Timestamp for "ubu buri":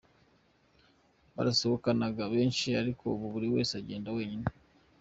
3.13-3.47